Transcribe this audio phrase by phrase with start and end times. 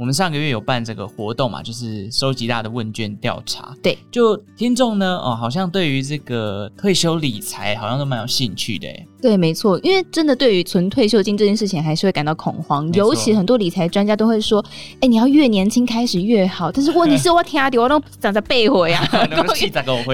[0.00, 3.76] 我们上个月有办这个活动嘛，就是收集大家的问卷调查。
[3.82, 8.88] 对，就听众呢，哦，好像对于这个退休理财好像都蛮有兴趣的。
[9.20, 12.90] 对，没错，因为真的对于存退休金这件事情，还是会感到恐慌。
[12.94, 14.64] 尤其很多理财专家都会说，
[15.02, 16.72] 哎，你要越年轻开始越好。
[16.72, 18.88] 但是问题是我听阿迪，我都长在背我回？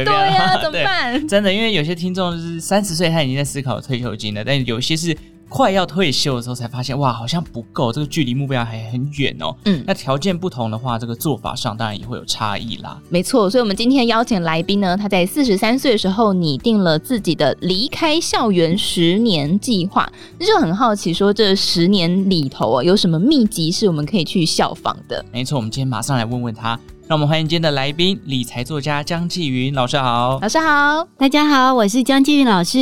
[0.05, 1.29] 对呀、啊， 怎么办？
[1.29, 5.17] 真的，因为有些听众就是三十岁，他已经在思考退休金了，但有些是。
[5.49, 9.55] 快要退休的时候才发现，哇，好像不够，这个距离目标还很远哦。
[9.65, 13.01] 嗯，那条件不同的话，这个做法上当然也会有差异啦。
[13.09, 20.11] 没错，所以我们今天邀请来宾呢，他在四十三岁的时候拟定了自己的离开校园十年计划。
[20.39, 25.25] 那就很好奇，说这十年里头啊，有什么秘籍是我们可以去效仿的？
[25.33, 26.79] 没错，我们今天马上来问问他。
[27.07, 30.41] 让我们欢迎今天的来宾，理财作家江继云老师好。
[30.43, 32.79] 老师好，大家好，我是江继云老师。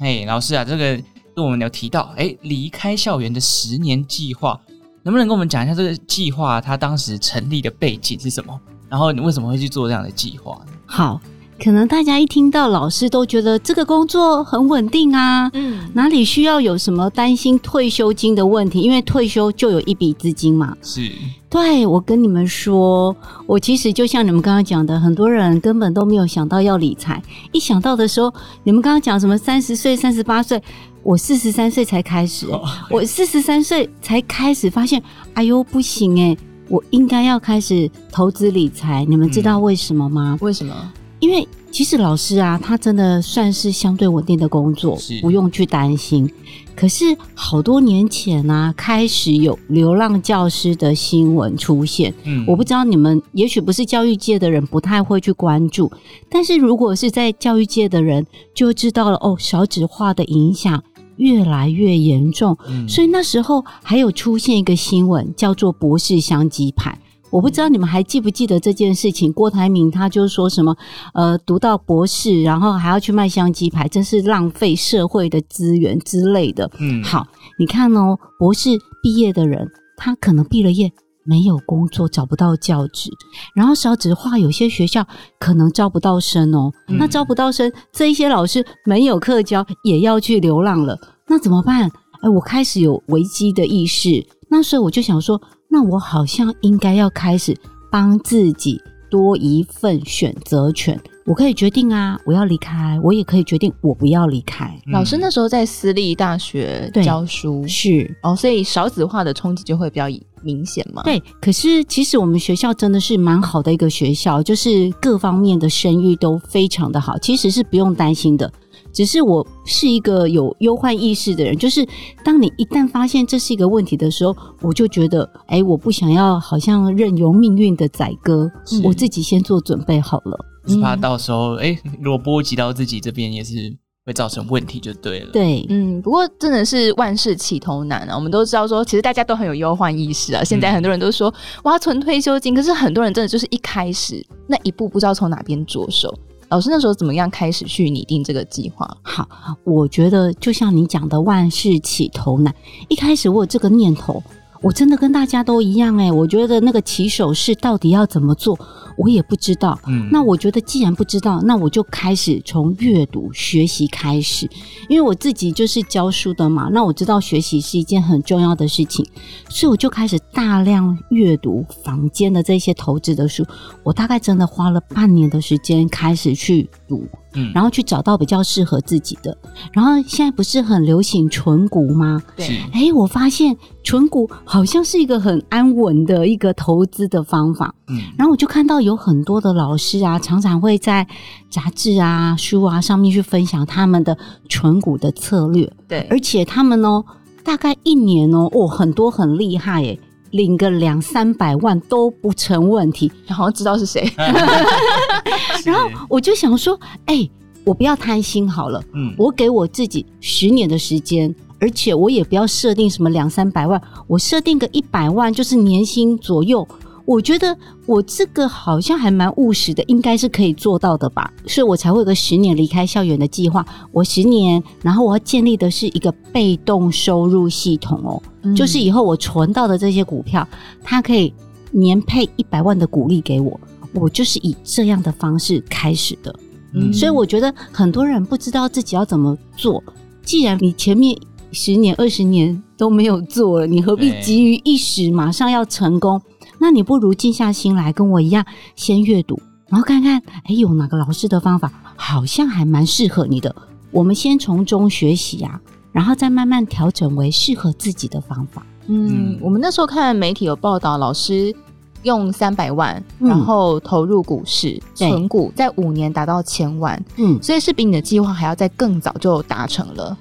[0.00, 1.00] 嘿，老师啊，这个。
[1.40, 4.60] 我们有提到，哎，离开校园的十年计划，
[5.02, 8.60] 能不能跟我们讲一下这个计划它当时成立的背景是什么？
[8.88, 10.60] 然后你为什么会去做这样的计划？
[10.84, 11.20] 好，
[11.62, 18.80] 可能大家一听到老师都觉得这个工作很稳定啊，嗯，哪里需要有什么担心退休金的问题？
[18.80, 20.74] 因为退休就有一笔资金嘛。
[20.80, 21.12] 是，
[21.50, 23.14] 对，我跟你们说，
[23.46, 27.22] 我其实就像你们刚刚讲的，很多人根本都没有想到要理财，
[27.52, 28.32] 一想到的时候，
[28.64, 30.62] 你们刚刚讲什么三十岁、三十八岁。
[31.02, 35.02] 我四十三岁才开始，欸，我四十三岁才开始发现，
[35.34, 36.38] 哎呦不行哎，欸，
[36.68, 39.04] 我应该要开始投资理财。
[39.06, 40.38] 你们知道为什么吗？
[40.40, 40.74] 为什么？
[41.20, 46.28] 因为其实老师啊，他真的算是相对稳定的工作，不用去担心。
[46.74, 52.12] 可是好多年前啊，开始有流浪教师的新闻出现。
[52.24, 55.92] 嗯，我不知道你们，也许不是教育界的人，不太会去关注。
[56.28, 60.82] 但是如果是在教育界的人，就知道了哦，少子化的影响。
[61.16, 66.98] 越来越严重，嗯，所以那时候还有出现一个新闻，叫做“博士相鸡排”。
[67.30, 69.32] 我不知道你们还记不记得这件事情？
[69.32, 70.76] 郭台铭他就说什么，
[71.14, 76.70] 呃，读到博士，然后还要去卖香鸡排，真是浪费社会的资源之类的。
[76.78, 77.26] 嗯，好，
[77.58, 78.70] 你看哦，博士
[79.02, 80.92] 毕业的人，他可能毕了业。
[81.22, 83.10] 没有工作，找不到教职，
[83.54, 85.06] 然后少子化，有些学校
[85.38, 86.72] 可能招不到生哦。
[86.88, 90.98] 嗯、那招不到生，这一些老师没有课教，也要去流浪了。
[91.28, 91.88] 那怎么办？
[92.22, 94.26] 哎，我开始有危机的意识。
[94.48, 95.40] 那时候我就想说，
[95.72, 97.56] 那我好像应该要开始
[97.92, 101.00] 帮自己多一份选择权。
[101.26, 104.66] 我可以决定啊，我要离开，我也可以决定我不要离开。
[104.86, 110.06] 嗯、老师那时候在私立大学教书，是哦，所以少子化的冲击就会比较
[110.42, 111.04] 明显嘛。
[111.04, 118.52] 对，可是其实我们学校真的是蛮好的一个学校，就是各方面的声誉都非常的好，其实是不用担心的。
[118.92, 121.86] 只是我是一个有忧患意识的人，就是
[122.24, 128.50] 当你一旦发现这是一个问题的时候，我就觉得，哎，我不想要好像任由命运的宰割，
[128.84, 135.30] 我自己先做准备好了，是怕到时候，哎，如果波及到自己这边也是会造成问题，就对了。
[135.30, 140.42] 对，嗯，不过真的是万事起头难啊，我们都知道说，其实大家都很有忧患意识啊。
[140.42, 146.12] 现在很多人都说，我要，存退休金，可是很多人真的就是一开始那一步不知道从哪边着手。
[146.50, 148.96] 老师那时候怎么样开始去拟定这个计划？
[149.02, 149.26] 好，
[149.64, 152.52] 我觉得就像你讲的，万事起头难。
[152.88, 154.20] 一开始我有这个念头，
[154.62, 158.58] 我真的跟大家都一样诶，我觉得那个起手式到底要怎么做？
[158.96, 164.46] 我也不知道，嗯，那我觉得既然不知道，那我就开始从阅读学习开始，
[164.90, 169.06] 因为我自己就是教书的嘛，那我知道学习是一件很重要的事情，
[169.48, 173.46] 所以我就开始大量阅读房间的这些投资的书，
[173.82, 177.06] 我大概真的花了半年的时间开始去读。
[177.34, 179.36] 嗯，然后去找到比较适合自己的。
[179.72, 182.20] 然后现在不是很流行存股吗？
[182.36, 182.60] 对。
[182.72, 187.74] 哎，我发现存股好像是一个很安稳的一个投资的方法。
[187.88, 187.98] 嗯。
[188.16, 191.06] 然后我就看到有很多的老师啊，常常会在
[191.48, 194.16] 杂志啊、书啊上面去分享他们的
[194.48, 195.72] 存股的策略。
[195.88, 196.06] 对。
[196.10, 197.04] 而且他们哦，
[197.44, 199.98] 大概一年哦，哦，很多很厉害诶。
[200.30, 204.10] 领个两三百万都不成问题，好像知道是谁。
[205.64, 207.30] 然后我就想说，哎、欸，
[207.64, 216.66] 我不要贪心好了，嗯，我给我自己十年的时间，而且我也不要设定什么两三百万，我设定个一百万，就是年薪左右，
[217.04, 217.56] 我觉得
[217.86, 223.64] 我这个好像还蛮务实的，应该是可以做到的吧，所以我才会有个十年离开校园的计划。
[223.92, 230.46] 我十年，然后我要建立的是一个被动收入系统哦，嗯、就是以后我存到的这些股票，
[230.82, 231.32] 它可以
[231.72, 233.58] 年配一百万的股利给我，
[233.92, 236.34] 我就是以这样的方式开始的。
[236.74, 239.82] 嗯，所以我觉得很多人不知道自己要怎么做。
[240.22, 241.18] 既然你前面
[241.50, 246.20] 十年、二十年都没有做了，你何必急于一时马上要成功？
[246.60, 248.44] 那你不如静下心来，跟我一样，
[248.76, 253.54] 先阅读，然后看看，哎，有哪个老师的方法好像还蛮适合你的。
[253.90, 255.58] 我们先从中学习啊，
[255.90, 258.64] 然后再慢慢调整为适合自己的方法。
[258.88, 261.54] 嗯，我们那时候看媒体有报道，老师
[262.02, 267.02] 用三百万，然后投入股市存股，在五年达到千万。
[267.16, 270.16] 嗯，所以是比你的计划还要再更早就达成了。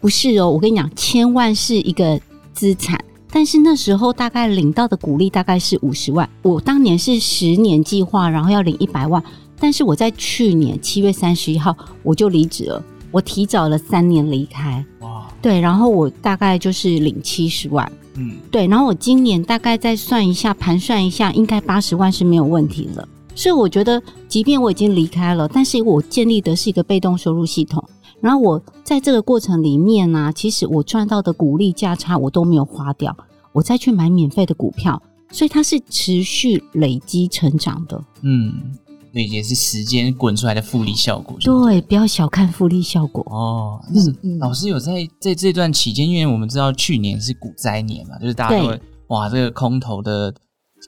[0.00, 2.20] 不是哦，我跟你讲，千万是一个
[2.52, 2.98] 资产。
[3.34, 9.20] 但是那时候大概领到的鼓励大概是五十万，我当年是十年计划，然后要领一百万。
[9.58, 14.84] 但是我在去年七月三十一号我就离职了，我提早了三年离开。
[15.00, 23.08] 哇，对，然后我大概就是领七十万，嗯，对，然后我今年大概再算一下，盘算一下，应该八十万是没有问题了。
[23.34, 27.82] 所以我觉得，即便我已经离开了，但是我建立的是一个被动收入系统。
[28.24, 33.14] 然后我在这个过程里面呢、啊，其实我赚到的股利价差我都没有花掉，
[33.52, 38.02] 我再去买免费的股票，所以它是持续累积成长的。
[38.22, 38.72] 嗯，
[39.12, 41.36] 那，也是时间滚出来的复利效果。
[41.38, 43.78] 对，不要小看复利效果哦。
[43.94, 48.74] 嗯嗯，老师有在在这段期间，因为我们知道去年是股灾年嘛，就是大家都
[49.08, 50.34] 哇，这个空头的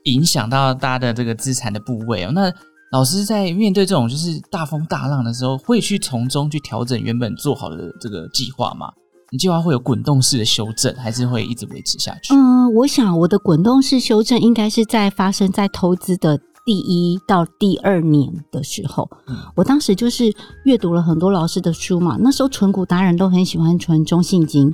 [0.06, 2.50] 影响到大家的这个资产的部位哦，那。
[2.92, 8.88] 老师在面对这种就是大风大浪的时候，会去从中去调整原本做好的这个计划吗？
[9.32, 12.32] 你计划会有滚动式的修正，还是会一直维持下去？
[12.32, 19.10] 嗯，我想我的滚动式修正应该是在发生在投资的第一到第二年的时候。
[19.26, 20.32] 嗯，我当时就是
[20.64, 24.72] 阅读了很多老师的书嘛，那时候存股达人都很喜欢存中信金，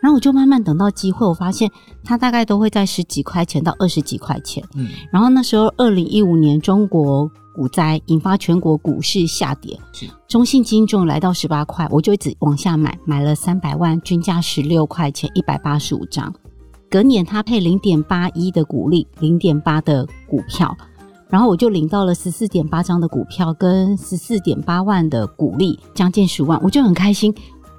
[0.00, 1.70] 然后我就慢慢等到机会，我发现
[2.02, 4.64] 它大概都会在十几块钱到二十几块钱。
[4.74, 7.30] 嗯，然后那时候二零一五年中国。
[7.60, 9.78] 股灾引发全国股市下跌，
[10.26, 16.32] 中信金重来到十八块，我就一直往下买，买了三百万，均价十六块钱，一百八十五张。
[16.90, 20.74] 隔年他配零点八一的股利，零点八的股票，
[21.28, 27.30] 然后我就领到了十四点八张的股票跟十四点八万的股利，将近十万，我就很开心。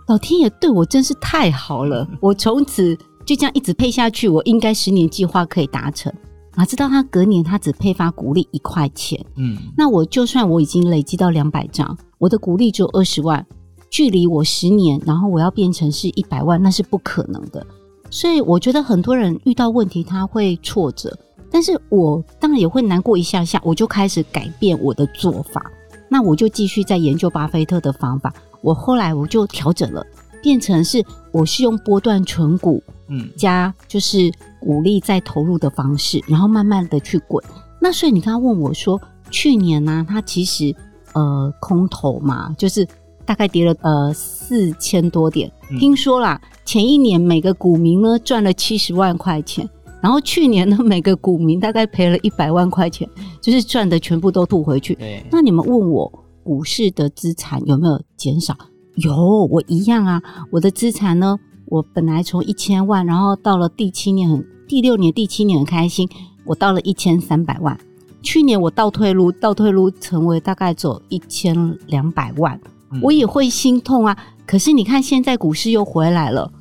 [0.07, 2.95] 老天爷对我真是太好了，我从此
[3.25, 6.13] 就这样一直配下去，我应该十年计划可以达成。
[6.55, 13.45] 哪知道他隔年他只配发股利一块钱，嗯，那我就算我已经累积到两百张，我的股利只有二十万，
[13.89, 17.65] 距离我十年，然后我要变成是一百万，那是不可能的。
[18.09, 21.17] 所以我觉得很多人遇到问题他会挫折，
[21.49, 25.71] 但是我当然也会难过一下下，我就开始改变我的做法，
[26.09, 30.05] 那我就继续在研究巴菲特的方法，我后来我就调整了，
[30.43, 31.01] 变成是
[31.31, 34.31] 我是用波段存股，嗯，加就是。
[34.63, 37.43] 鼓励再投入的方式，然后慢慢的去滚。
[37.79, 40.71] 那所以你刚刚问我说，去年呢、啊，它其实
[41.13, 42.87] 呃空头嘛，就是
[43.25, 45.51] 大概跌了呃四千多点。
[45.71, 49.67] 嗯、听说啦，前一年每个股民呢赚了七十万块钱，
[49.99, 53.09] 然后去年呢每个股民大概赔了一百万块钱，
[53.41, 54.95] 就是赚的全部都吐回去。
[55.31, 58.55] 那你们问我股市的资产有没有减少？
[58.97, 60.21] 有，我一样啊，
[60.51, 61.39] 我的资产呢？
[61.71, 66.05] 我本来从一千万，然后到了第七年很，第六年、第七年很开心，
[66.43, 67.79] 我到了一千三百万。
[68.21, 72.59] 去年我倒退路，倒退路成为大概走一千两百万，
[72.91, 74.17] 嗯、我也会心痛啊。
[74.45, 76.51] 可是你看，现在股市又回来了，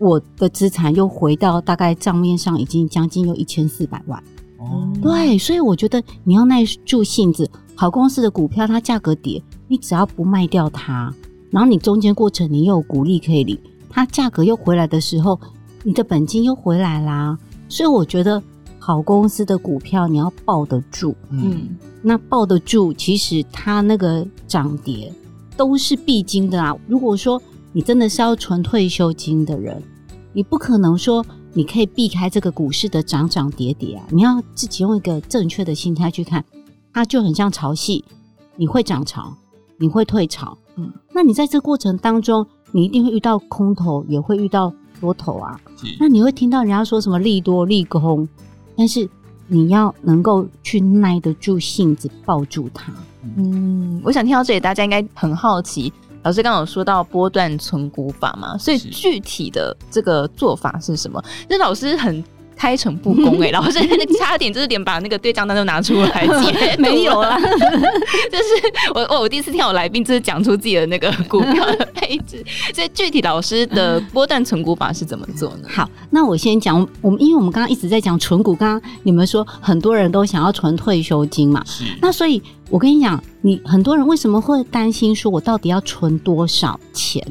[0.00, 4.20] 我的资产又回到大概账面上已经将近有一千四百万。
[4.58, 11.14] 哦，对，所以我觉得你要耐住性子，好公司的股票它价格跌，你只要不卖掉它，
[11.52, 13.56] 然后你中间过程你又有股利可以领。
[13.90, 15.40] 它价格又回来的时候，
[15.82, 17.38] 你的本金又回来啦。
[17.68, 18.42] 所以我觉得
[18.78, 25.12] 好公司的股票你要抱得住，嗯，那抱得住，其实它那个涨跌
[25.56, 26.74] 都是必经的啊。
[26.86, 27.40] 如果说
[27.72, 29.82] 你真的是要存退休金的人，
[30.32, 34.06] 你不可能说你可以避开这个股市的涨涨跌跌啊。
[34.10, 36.44] 你要自己用一个正确的心态去看，
[36.92, 38.02] 它就很像潮汐，
[38.56, 39.34] 你会涨潮，
[39.78, 42.46] 你会退潮，嗯，那你在这过程当中。
[42.72, 45.58] 你一定会遇到空头，也会遇到多头啊。
[45.98, 48.28] 那你会听到人家说什么利多利空，
[48.76, 49.08] 但是
[49.46, 52.92] 你要能够去耐得住性子，抱住它。
[53.36, 55.92] 嗯，我想听到这里，大家应该很好奇。
[56.22, 61.22] 老师刚刚有说到波段存股法嘛，所以具体的这个做法是什么？
[61.48, 62.22] 那老师很
[62.58, 75.68] 开诚布公 哎、欸，老师那差点就是连把那个对账单都拿出来解 没有啊， 就是我我我第一次听到我来宾就是讲出自己的那个股票的配置，所以具体老师的波段存股法是怎么做呢？
[75.68, 87.24] 好，那我先讲我们，因为我们刚刚一直在讲存股，刚刚你们说很多人都想要存退休金嘛，是，那所以我跟你讲，你很多人为什么会担心说我到底要存多少钱？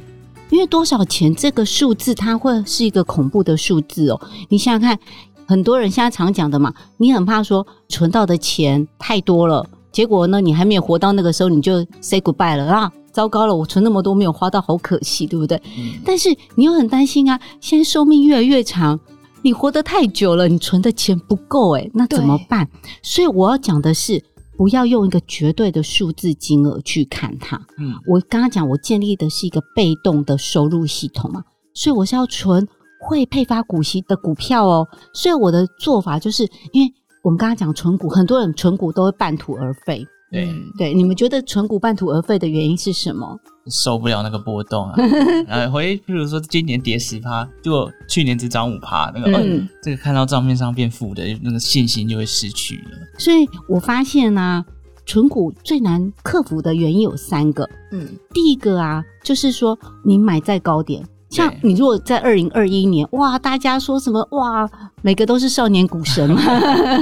[0.49, 4.21] 因为多少钱这个数字，它会是一个恐怖的数字哦。
[4.49, 4.99] 你想想看，
[5.45, 12.91] 很多人现在常讲的嘛，你很怕说存到的钱太多了，结果呢，你还没有活到那个时候，你就 say goodbye 了啊！
[13.11, 15.61] 糟糕了，我存那么多没有花到，好可惜，对不对？
[15.77, 15.99] 嗯。
[16.05, 18.99] 但是你又很担心啊，现在寿命越来越长，
[19.41, 22.69] 你活得太久了，你存的钱不够诶，那怎么办？
[23.01, 24.23] 所以我要讲的是。
[24.57, 27.55] 不要用一个绝对的数字金额去看它。
[27.77, 32.67] 嗯，我刚刚讲，我建立的是一个被动的收入系统嘛，所以我是要存
[33.07, 34.87] 会配发股息的股票哦。
[35.13, 36.91] 所以我的做法就是，因为
[37.23, 40.05] 我们刚刚讲存股，很多人存股都会半途而废。
[40.29, 43.37] 对对，你们觉得存股半途而废的原因是什么？
[43.69, 44.95] 受不了那个波动啊！
[45.47, 52.97] 呃，回，譬如说今年跌十趴，就去年只涨五趴，那个、嗯哦、这个看到账面上变负的那个信心就会失去了。
[53.17, 54.65] 所以我发现呢、啊，
[55.05, 57.67] 存股最难克服的原因有三个。
[57.91, 64.69] 嗯，第一个啊，就是说你买在高点，像你如果在二零二一年，哇，大家说什么哇，
[65.01, 66.41] 每个都是少年股神嘛。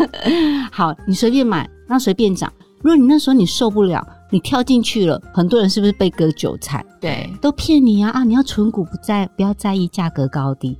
[0.71, 2.51] 好，你随便买，那随便涨。
[2.81, 6.85] 如果你那时候你受不了，你跳进去了，很多人是不是被割韭菜？
[6.99, 8.09] 对，都骗你啊！
[8.09, 10.77] 啊，你要存股不在，不要在意价格高低，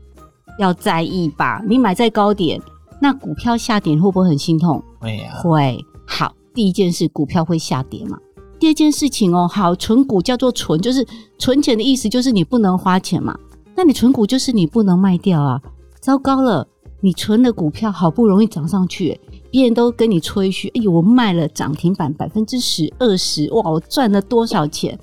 [0.60, 1.64] 要在意吧？
[1.66, 2.62] 你买在高点，
[3.00, 4.84] 那股票下跌会不会很心痛？
[5.00, 5.86] 会啊，会。
[6.06, 8.20] 好，第一件事，股票会下跌嘛？
[8.60, 11.08] 第二件事情哦，好，存股叫做存，就是
[11.40, 13.40] 存钱的意思，就是你不能花钱嘛。
[13.74, 15.62] 那你存股就是你不能卖掉啊。
[16.02, 16.68] 糟糕了，
[17.00, 19.18] 你存的股票好不容易涨上去。
[19.56, 25.00] 别人都跟你吹嘘，哎呦，我卖了涨停板百分之十、二十，哇，我赚了多少钱？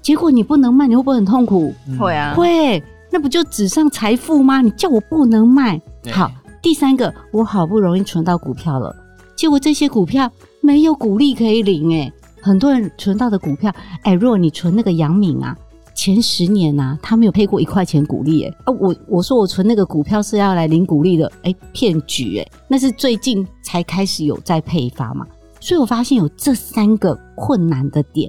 [0.00, 1.72] 结果你不能卖，你会不会很痛苦？
[2.00, 2.82] 会啊，会，
[3.12, 4.60] 那不就纸上财富吗？
[4.60, 5.80] 你叫我不能卖，
[6.10, 6.28] 好。
[6.60, 8.92] 第三个，我好不容易存到股票了，
[9.36, 10.28] 结果这些股票
[10.60, 15.56] 没有股利可以领，哎，很多人存到的股票，哎，如果你存那个阳明啊。
[16.04, 25.24] 前十年呐、啊，他没有配过一块钱股利，哎，啊，我我说我存那个股票是要来领股利的，哎，骗局，哎，那是最近才开始有在配发嘛，
[25.60, 28.28] 所以我发现有这三个困难的点，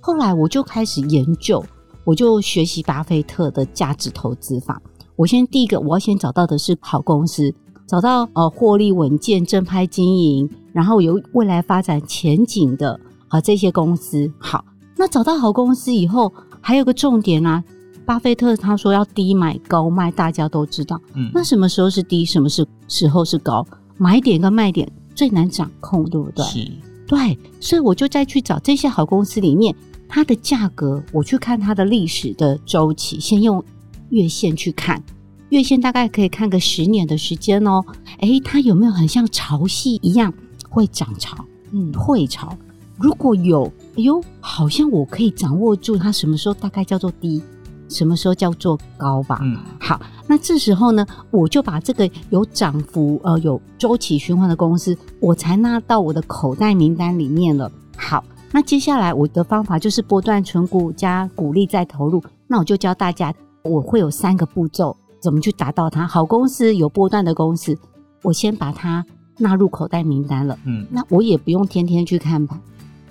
[0.00, 1.64] 后来我就开始研究，
[2.04, 4.78] 我就学习巴菲特的价值投资法。
[5.16, 7.50] 我先第一个，我要先找到的是好公司，
[7.86, 14.30] 找到呃获利稳健、正派经营，然后有未来发展前景的啊这些公司。
[14.38, 14.62] 好，
[14.98, 16.30] 那找到好公司以后。
[16.66, 17.62] 还有个重点啊，
[18.06, 20.98] 巴菲特他说要低买高卖，大家都知道。
[21.12, 23.66] 嗯，那什么时候是低，什么是时候是高？
[23.98, 26.42] 买点跟卖点最难掌控，对不对？
[26.46, 26.72] 是，
[27.06, 27.38] 对。
[27.60, 29.76] 所以我就再去找这些好公司里面，
[30.08, 33.62] 它的价格，我去看它的历史的周期，先用
[34.08, 35.02] 月线去看，
[35.50, 37.84] 月线大概可以看个十年的时间哦。
[38.20, 40.32] 诶，它有没有很像潮汐一样
[40.70, 41.36] 会涨潮，
[41.72, 42.56] 嗯，退潮？
[42.98, 43.64] 如果有，
[43.96, 47.42] 哎呦，好像我可以掌握住它什么时候大概叫做低，
[47.88, 49.40] 什么时候叫做高吧。
[49.42, 57.70] 嗯，好，那这时候呢，我就把这个有涨幅、呃有周期循环的公司，我才纳到我的口袋名单里面了。
[57.96, 62.22] 好，那接下来我的方法就是波段存股加股利再投入。
[62.46, 63.34] 那我就教大家，
[63.64, 66.06] 我会有三个步骤，怎么去达到它。
[66.06, 67.76] 好公司有波段的公司，
[68.22, 69.04] 我先把它
[69.38, 70.56] 纳入口袋名单了。
[70.64, 72.60] 嗯，那我也不用天天去看盘。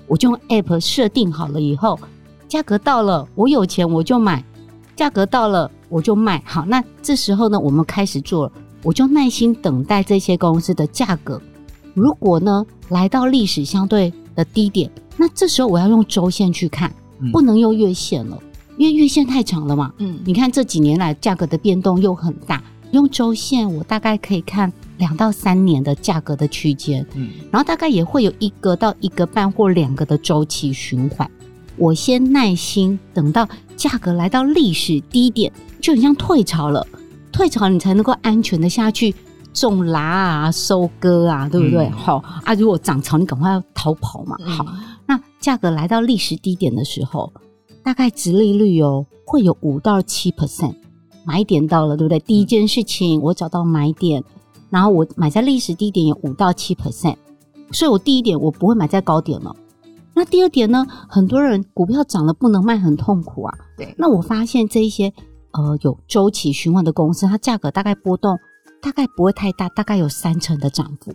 [0.08, 2.00] 我就用 App 设定好了以后，
[2.48, 4.44] 价格到了，我有钱我就买；
[4.96, 6.42] 价格到了我就卖。
[6.46, 8.52] 好，那这时候呢，我们开始做了，
[8.84, 11.42] 我就耐心等待这些公司的价格。
[11.94, 16.94] 如果呢来到历史相对的低点，那这时候我要用周线去看，
[17.32, 18.38] 不能用月线了，
[18.78, 19.94] 因为月线太长了嘛。
[19.98, 24.72] 嗯，你看这几年来价格的变动又很大，用周线我大概可以看。
[24.98, 31.30] 两到三年的价格的区间，嗯，然后大概也会有一个到一个半或两个的周期循环。
[31.76, 36.86] 我先耐心等到价格来到历史低点，就很像退潮了，
[37.32, 39.14] 退潮你才能够安全的下去
[39.54, 41.90] 种辣啊、收割啊，对不对？
[41.90, 44.38] 好、嗯、啊，如果涨潮，你赶快要逃跑嘛。
[44.46, 47.34] 好，嗯、那价格来到历史低点的时候，
[47.84, 50.76] 大概殖利率哦会有五到七 percent，
[51.26, 52.20] 买点到了，对不对？
[52.20, 54.24] 第一件事情，我找到买点。
[54.74, 57.16] 然后我买在历史低点有五到七 percent，
[57.72, 59.56] 所以我第一点我不会买在高点了。
[60.16, 60.84] 那第二点呢？
[61.08, 63.56] 很多人股票涨了不能卖，很痛苦啊。
[63.78, 63.94] 对。
[64.00, 65.14] 那我发现这一些
[65.52, 68.40] 呃有周期循环的公司，它价格大概波动
[68.82, 71.14] 大概不会太大，大概有三成的涨幅。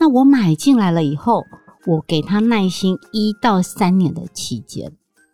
[0.00, 1.44] 那我买进来了以后，
[1.86, 4.92] 我给他耐心一到三年的期间。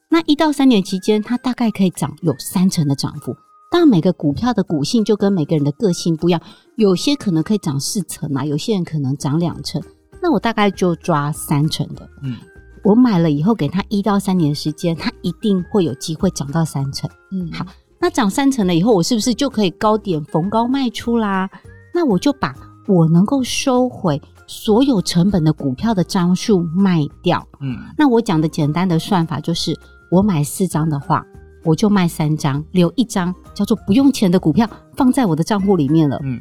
[0.08, 3.36] 那一到三年期间，它大概可以涨有三成的涨幅。
[3.70, 6.42] 当然，每个股票的股性就跟每个人的个性不一样，
[6.74, 9.80] 有些可能可以涨四成啊，有些人可能涨两成。
[10.20, 12.06] 那我大概就抓三成的。
[12.22, 12.36] 嗯，
[12.82, 17.08] 我买了以后，给他一到三年的时间，他一定会有机会涨到三成。
[17.30, 17.64] 嗯，好，
[18.00, 21.48] 那涨三成了以后，我是不是就可以高点逢高卖出啦？
[21.94, 22.52] 那我就把
[22.88, 27.46] 我能够收回所有成本的股票的张数卖掉。
[27.60, 29.78] 嗯，那我讲的简单的算法就是。
[30.12, 31.24] 我买四张的话，
[31.62, 36.18] 我就卖三张，留一张叫做不用钱的股票放在我的账户里面了。
[36.24, 36.40] 嗯，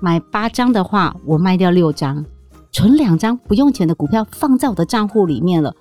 [0.00, 2.24] 买八张的话，我卖掉六张，
[2.70, 5.74] 存两张不用钱的股票放在我的账户里面了。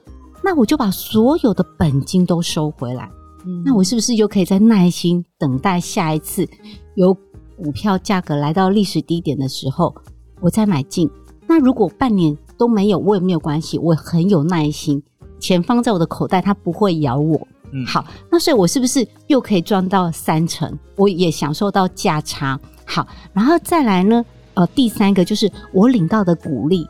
[0.44, 3.10] 那我就把所有的本金都收回来。
[3.46, 6.48] 嗯，那我是不是就可以再耐心等待下一次
[6.96, 7.14] 有
[7.56, 9.96] 股票价格来到历史低点的时候，
[10.40, 11.10] 我再买进？
[11.48, 15.04] 那如果半年都没有，我也没有关系，我很有耐心。
[15.40, 17.48] 钱放在我的口袋，它不会咬我。
[17.74, 20.78] 嗯，好，那所以我是不是又可以赚到三成？
[20.96, 22.60] 我也享受到价差。
[22.86, 24.24] 好，然后再来呢？
[24.54, 26.88] 呃，第三个就是我领到的股利。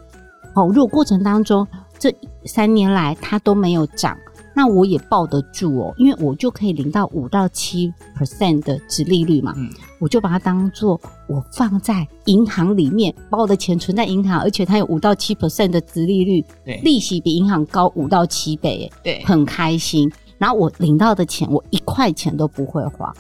[0.55, 1.67] 哦，如果过程当中
[1.99, 2.13] 这
[2.45, 4.17] 三年来它都没有涨。
[4.53, 20.11] 那我也抱得住哦，因为我就可以领到五到七 percent 的值利率嘛，嗯，我就把它当做我放在银行里面，把我的钱存在银行，而且它有五到七 percent 的值利率，对，利息比银行高五到七倍，对，很开心。
[20.41, 23.13] 然后我领到的钱，我一块钱都不会花，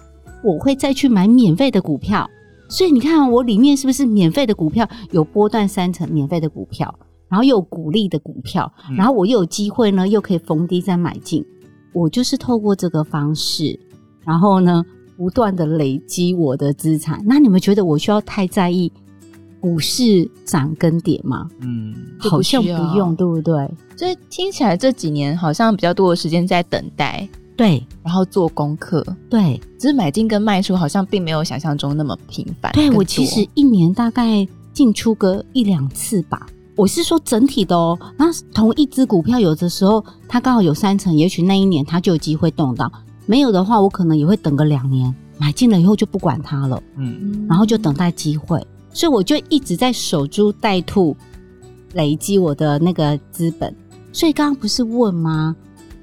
[0.43, 2.27] 我会再去买免费的股票，
[2.67, 6.91] 所以你看我里面是不是免费的股票有波段三成免费的股票？
[7.29, 11.45] 然后又有股利的股票，然后我又有机会呢，又可以逢低再买进。
[11.93, 13.79] 我就是透过这个方式，
[14.25, 14.83] 然后呢，
[15.15, 17.21] 不断的累积我的资产。
[17.23, 18.91] 那你们觉得我需要太在意
[19.61, 21.47] 股市涨跟跌吗？
[21.61, 23.69] 嗯，好像不用，对不对？
[23.95, 32.71] 所以听起来这几年好像比较多的时间在等待，对，然后做功课，对，只是买进跟卖出好像并没有想象中那么频繁。
[32.73, 36.47] 对，我其实一年大概进出个一两次吧。
[36.75, 42.87] 我是说整体的哦，那同一只股票有的时候它刚好有三成，也许那一年它就有机会动到；
[43.27, 48.65] 没有的话，我可能也会等个两年，买进了以后就不管它了，嗯，然后就等待机会。
[48.93, 51.15] 所以我就一直在守株待兔，
[51.93, 53.75] 累积我的那个资本。
[54.11, 55.55] 所以刚刚不是问吗？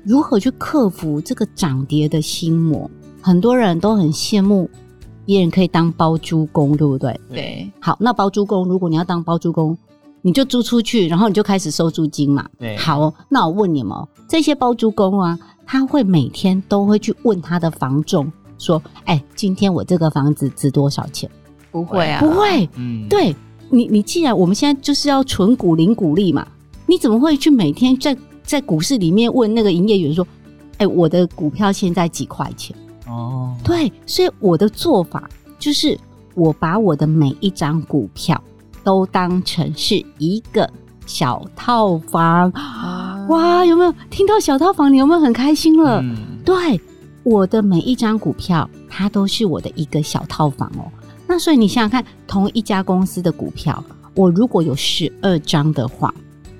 [0.04, 2.90] 如何去克服这个涨跌的心魔？
[3.20, 4.68] 很多人都很羡慕
[5.26, 7.20] 别人可以当包租公，对不对？
[7.30, 7.70] 对。
[7.80, 9.76] 好，那包租公，如果你要当包租公。
[10.20, 12.46] 你就租出去，然后你就开始收租金嘛。
[12.58, 13.96] 对，好，那我问你们，
[14.28, 21.30] 这些包租公啊，他会每天都会去问他的房仲说：“哎、欸，今天我这个房子值多少钱？”
[21.84, 22.68] 不会啊，不会。
[22.76, 23.34] 嗯，对
[23.70, 26.46] 你，你既然我们现在就是要存股领股利嘛，
[26.86, 30.26] 你怎么会去每天在在股市里面问那个营业员说
[30.78, 35.98] ：“哎、欸，我的股票现在几块钱？”哦，对，所以我的做法就是
[36.34, 38.42] 我把我的每一张股票。
[38.84, 40.70] 都当成是一个
[41.04, 43.62] 小套房，啊、哇！
[43.62, 44.90] 有没有听到小套房？
[44.90, 46.00] 你有没有很开心了？
[46.00, 46.80] 嗯、对，
[47.22, 50.88] 我的每一张股票，它都是我的一个小套房哦。
[51.28, 56.12] 那所以你想想看，同一家公司的股票，我如果有十二张的话，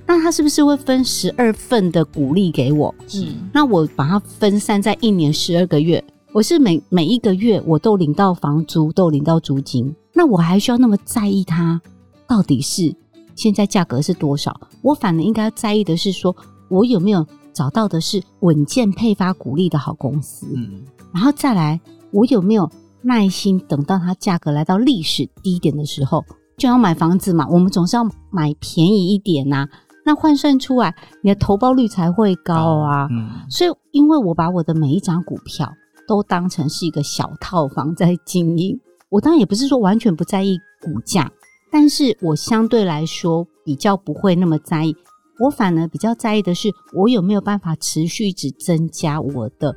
[0.06, 2.94] 那它是不是会分十二份的股利给我？
[3.14, 11.80] 嗯，那我把它分散在一年十二个月，我是每每一个月我都领到房租，都领到租金，那我还需要那么在意它？
[12.26, 12.94] 到底是
[13.34, 14.60] 现在价格是多少？
[14.82, 16.36] 我反而应该在意的是说，
[16.68, 20.46] 我有没有找到的是稳健配发股利的好公司？
[20.54, 22.70] 嗯，然后再来，我有没有
[23.02, 26.24] 耐心等到它价格来到历史低点的时候，
[26.56, 27.46] 就要买房子嘛？
[27.48, 29.68] 我们总是要买便宜一点呐、啊，
[30.04, 33.08] 那换算出来你的投报率才会高啊。
[33.10, 35.72] 嗯，所以因为我把我的每一张股票
[36.06, 38.80] 都当成是一个小套房在经营，
[39.10, 41.30] 我当然也不是说完全不在意股价。
[41.70, 44.96] 但是我相对来说比较不会那么在意，
[45.38, 49.76] 我反而比较在意的是，我有没有办法持续一直增加我的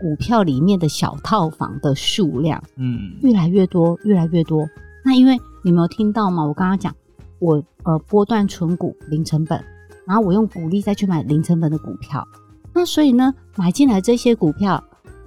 [0.00, 4.68] 股票里面的小套房的数量，嗯，越来越多，越来越多。
[5.04, 6.44] 那因为你没有听到吗？
[6.44, 6.94] 我刚刚讲，
[7.38, 9.62] 我呃波段存股零成本，
[10.06, 12.26] 然后我用股利再去买零成本的股票，
[12.72, 14.82] 那所以呢，买进来这些股票，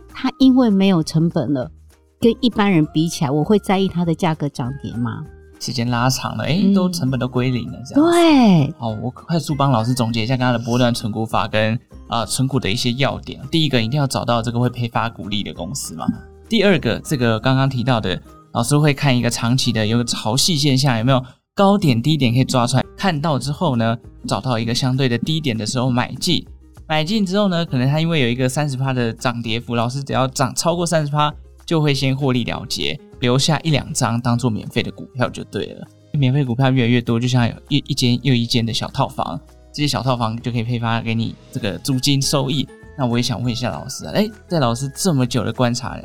[0.09, 1.71] 它因为没有成本了，
[2.19, 5.25] 跟一般人比起来，我会在意它的价格涨跌吗？
[5.61, 8.11] 时间拉长了，哎、欸，都成本都归零了，这样子。
[8.11, 11.75] 对，好，我快速帮老师总结一下刚刚的波段存股法跟
[12.07, 13.39] 啊、呃、存股的一些要点。
[13.51, 16.07] 第一个，一定要找到这个会配发股利的公司嘛。
[16.49, 18.19] 第二个，这个刚刚提到的
[18.53, 22.83] 老师会看一个长期的有个潮汐现象，有没有高点低点可以抓出来？
[22.97, 23.95] 看到之后呢，
[24.27, 26.43] 找到一个相对的低点的时候买进，
[26.87, 31.31] 买进之后呢，可能它因为有一个三十趴的涨跌幅，老师只要涨超过三十趴，
[31.65, 35.87] 就会先获利了结，留下一两张当做免费的股票就对了。
[36.13, 39.39] 免费股票越来越多，就像有一一间又一间的小套房，
[39.73, 42.67] 这些小套房就可以配发给你这个租金收益。
[42.97, 45.97] 那我也想问一下老师啊，哎，在老师这么久的观察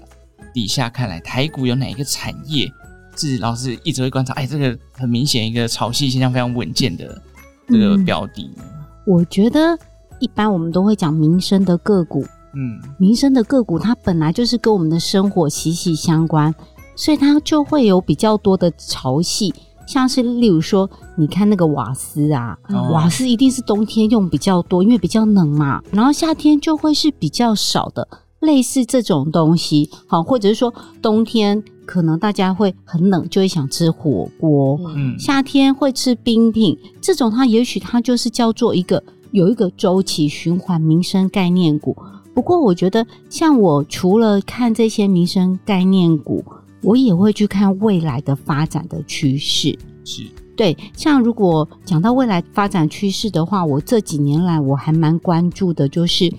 [0.54, 2.70] 底下看来，台股有哪一个产业
[3.16, 4.32] 是老师一直会观察？
[4.34, 7.20] 哎，这个很明显一个潮汐现象非常稳健的
[7.68, 8.48] 这个标的。
[8.58, 8.64] 嗯，
[9.06, 9.76] 我觉得
[10.20, 12.24] 一般我们都会讲民生的个股，
[12.54, 16.54] 嗯，民生的个股它本来就是跟我们的生活息息相关，
[16.96, 19.52] 所以它就会有比较多的潮汐。
[19.86, 25.80] 像是例如说，你看那个瓦斯啊，哦、瓦斯一定是冬天用比较多，因为比较冷嘛。
[25.92, 28.08] 然后夏天就会是比较少的，
[28.40, 34.76] 类似这种东西，好，或者是说冬天可能大家会很冷，就会想吃火锅。
[34.88, 41.96] 嗯，夏天会吃冰品，这种它也许它就是叫做一个有一个周期循环民生概念股。
[42.34, 46.44] 不过我觉得，像我除了看这些民生概念股。
[46.86, 50.22] 我也会去看未来的发展的趋势，是。
[50.56, 50.76] 对。
[50.96, 56.32] 像如果讲到未来发展趋势的话，我这几年来我还蛮关注的，就是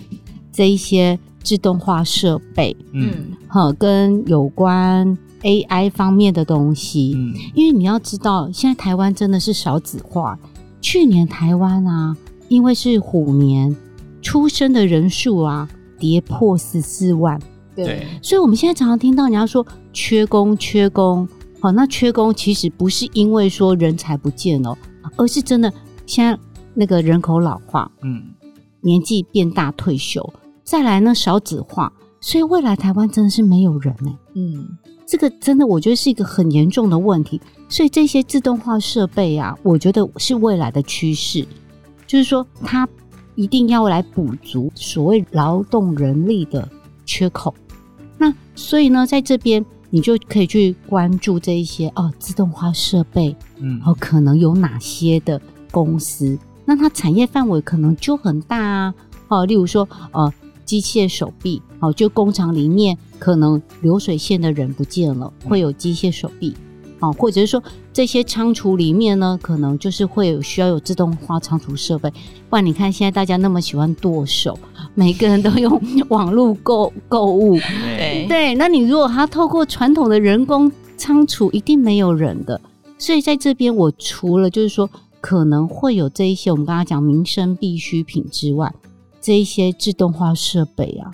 [0.49, 10.39] 这一些自动化设备，嗯，哈，跟有关 AI 方面的东西，嗯，因为你要知道，现在台湾真的是少子化，
[10.79, 12.15] 去年台湾啊，
[12.47, 13.75] 因为是虎年，
[14.21, 15.67] 出生的人数啊，
[15.99, 17.37] 跌破十四万。
[17.75, 19.63] 对，所以我们现在常常听到人家说
[19.99, 21.27] 缺工，缺工，
[21.59, 24.77] 好，那缺工其实不是因为说人才不见了，
[25.15, 25.73] 而是真的
[26.05, 26.39] 现在
[26.75, 28.21] 那个人口老化，嗯，
[28.81, 30.31] 年纪变大退休，
[30.63, 34.15] 再来呢少子化，所以未来台湾真的是没有人呢。
[34.35, 41.43] 嗯，这个真的我觉得是一个很严重的问题，所以这些自动化设备啊，我觉得是未来的趋势，
[42.05, 42.87] 就是说它
[43.33, 46.69] 一定要来补足所谓劳动人力的
[47.03, 47.51] 缺口。
[48.19, 56.37] 那所以呢，在这边你就可以去关注这一些哦，自动化设备，嗯，哦，可能有哪些的公司？
[56.65, 58.93] 那它产业范围可能就很大啊，
[59.29, 60.33] 哦，例如说，呃，
[60.65, 66.53] 机械手臂，哦，就工厂里面可能流水线的人不见了，会有机械手臂。
[66.99, 67.61] 哦，或者是说
[67.93, 72.11] 这些仓储里面呢，可能就是会有需要有自动化仓储设备。
[72.49, 74.57] 不然你看现在大家那么喜欢剁手，
[74.95, 75.79] 每个人都用
[76.09, 78.55] 网络购购物，对对。
[78.55, 82.59] 那你如果他透过传统的人工仓储，一定没有人的。
[82.97, 84.89] 所以在这边，我除了就是说
[85.21, 88.73] 可能会有这一些我们刚刚讲民生必需品之外，
[89.21, 91.11] 这一些自动化设备啊。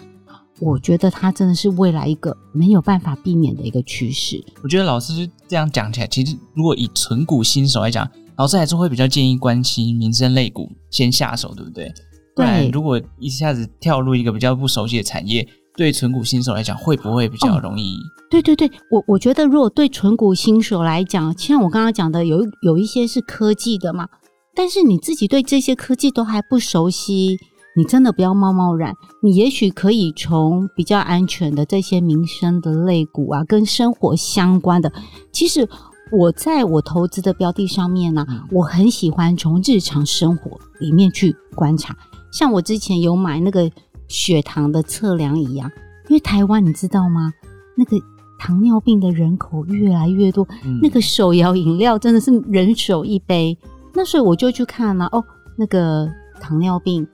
[0.60, 4.44] 我觉得它真的是未来一个没有办法避免的一个趋势。
[4.62, 11.86] 我觉得老师这样讲起来，其实如果以纯股新手来讲，老师还是会比较建议关心民生类股先下手，对不对？
[11.86, 11.94] 对。
[12.36, 17.96] 不然如果一下子跳入一个比较不熟悉的产业，对纯股新手来讲，会不会比较容易？
[17.96, 24.08] 哦、对对对，我我觉得如果对纯股新手来讲，像我刚刚讲的，有有一些是科技的嘛，
[24.56, 27.38] 但是你自己对这些科技都还不熟悉。
[27.76, 34.92] 你真的不要贸贸然，你也许可以从比较安全的这些民生的类股啊，跟生活相关的。
[35.32, 35.68] 其实
[36.12, 41.96] 我在我投资的标的上面呢、啊，我很喜欢从日常生活里面去观察。
[42.32, 43.70] 像我之前有买那个
[44.08, 45.72] 血糖的测量仪啊，
[46.10, 47.34] 因为台湾你知道吗？
[47.76, 47.98] 那个
[48.38, 53.58] 糖尿病的人口越来越多，嗯、那个手摇饮料真的是人手一杯。
[53.96, 55.24] 那所以我就去看了哦，
[55.58, 56.08] 那个
[56.40, 57.08] 糖尿病。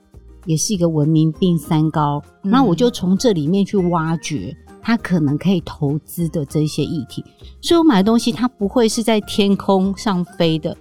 [0.46, 7.24] 也是一个文明病三高，那、嗯、我就从这里面去挖掘它可能可以投资的这些议题，
[7.62, 10.76] 所以我买的东西它不会是在天空上飞的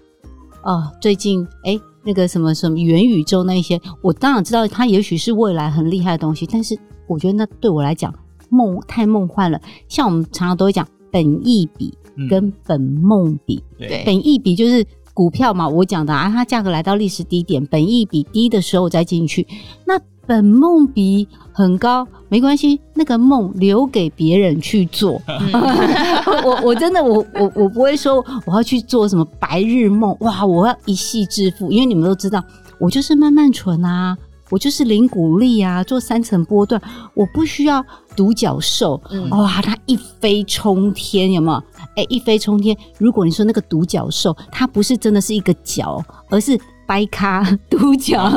[0.62, 0.92] 啊。
[1.01, 8.14] 最近哎、欸，那个什么什么元宇宙那些，我当然知道它也许是未来很厉害的东西，但是我觉得那对我来讲
[8.49, 9.61] 梦太梦幻了。
[9.88, 11.92] 像我们常常都会讲本意比
[12.31, 14.87] 跟本梦比，嗯、对，本意比就是。
[15.18, 19.44] 股票嘛，我讲的啊，它价格来到历史低点，本益比低的时候再进去。
[19.85, 25.20] 那本梦比很高，没关系，那个梦留给别人去做。
[26.46, 32.40] 我我真的我我我不会说我要去做什么白日梦，哇，我要一夕致富，因为你们都知道，
[32.78, 34.16] 我就是慢慢存啊。
[34.50, 36.81] 我就是零股利啊，做三层波段，
[37.12, 37.85] 我不需要
[38.16, 38.98] 独角兽。
[39.11, 41.62] 嗯、哇，它一飞冲天，有没有？
[41.98, 42.76] 哎、欸，一飞冲天。
[42.96, 46.56] 如果你说那个独角兽，它不是真的是一个角，而是
[46.87, 48.30] 掰咖独角，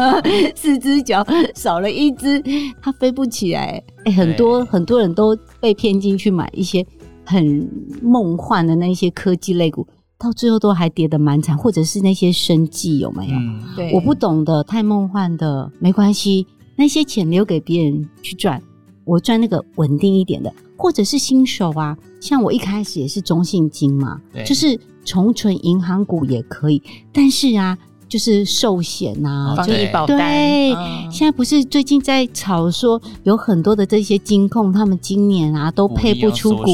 [0.55, 2.41] 四只脚少了一只，
[2.81, 3.83] 它飞不起来。
[4.03, 6.83] 哎、欸，很多很多人都被骗进去买一些
[7.23, 7.69] 很
[8.01, 9.85] 梦幻的那些科技类股，
[10.17, 13.35] 到最后都还跌得蛮惨，或者是那些生计有没有？
[13.35, 18.59] 嗯、对，我不懂的，太梦幻的没关系，那些钱留给别人去赚，
[19.05, 26.81] 我赚那个稳定一点的，或者是新手啊，像我一开始也是中信金嘛，就是重存银行股也可以，
[27.11, 27.77] 但是啊。
[28.11, 30.17] 就是寿险呐，防疫保单。
[30.17, 36.65] 对，嗯、现在不是最近在炒说有很多的这些金控，他们今年啊都配不出股，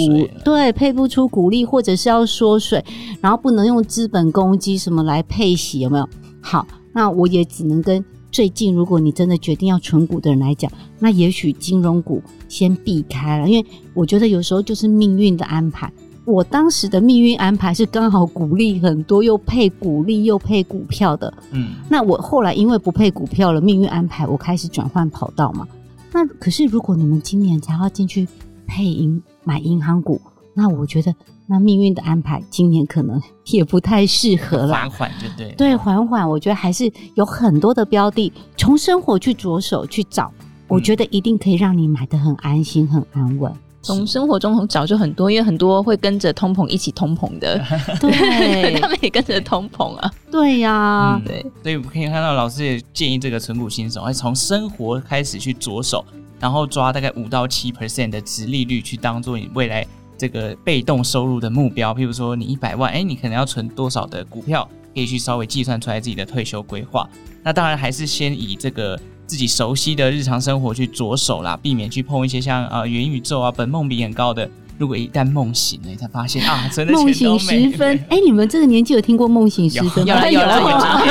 [0.43, 2.83] 对，配不出股利，或者是要缩水，
[3.21, 6.09] 然后不能用资本公积什么来配息，有没有？
[6.41, 15.91] 好，那我也只能跟最近，如果你真的决定要存股的人来讲，那也许金融股先避开了，因为我觉得有时候就是命运的安排。
[16.25, 21.33] 我当时的命运安排是刚好股利很多，又配股利又配股票的。
[21.51, 25.65] 嗯，那我后来因为不配股票了，命运安排我开始转换跑道嘛。
[26.11, 28.27] 那可是如果你们今年才要进去
[28.65, 30.19] 配银买银行股，
[30.59, 31.13] 那我觉得
[31.45, 34.73] 那命运的安排今年可能 也不太适合了。
[34.73, 35.53] 缓缓就对。
[35.55, 40.31] 对，缓缓，我觉得还是有很多的标的，从生活去着手去找，
[40.67, 43.53] 我觉得一定可以让你买的很安心、很安稳。
[43.83, 47.57] 从生活中找就很多，因为很多会跟着通膨一起通膨的，
[48.01, 56.03] 对，他们也跟着通膨啊，对呀、啊嗯，对，所以我们可以看到老师也建议这个存股新手，从生活开始去着手，
[56.39, 59.85] 然后抓大概五到七 percent 的殖利率去当做你未来
[60.17, 61.93] 这个被动收入的目标。
[61.93, 67.07] 譬如说你一百万，哎，你可能要存多少的股票，可以去稍微计算出来自己的退休规划。
[67.43, 68.99] 那当然还是先以这个。
[69.27, 74.49] 自己熟悉的日常生活去着手啦，避免去碰一些像啊元宇宙啊、本梦比很高的。
[74.77, 77.97] 如果一旦梦醒了，你才发现啊， 真的梦醒时分。
[78.07, 80.15] 哎、欸，你们这个年纪有听过梦醒时分吗？
[80.15, 81.01] 有了有了有了。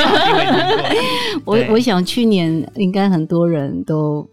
[1.45, 4.27] 我我想去年应该很多人都。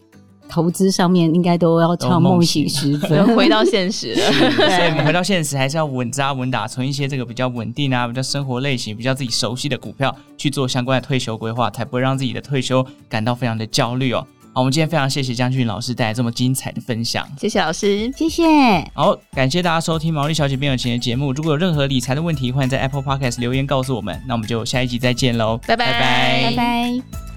[0.47, 4.31] 投资上面应该都要唱梦醒时分， 回到现实了。
[4.31, 14.25] 所以我们回到现实，还是要稳扎稳打，从一些这个比较稳定啊、比较生活类型、比较自己熟悉的股票去做相关的退休规划，才不会让自己的退休感到非常的焦虑哦。
[14.53, 18.43] 好，我们今天非常谢谢江俊老师带来这么精彩的分享，谢谢老师，谢谢。
[18.93, 21.33] 好，感谢大家收听毛利小姐变有钱的节目。
[21.33, 24.17] 如果有任何理财的问题，欢迎在 Apple Podcast 留言告诉我们。
[24.25, 27.34] 那我们就下一集再见喽，拜拜拜拜。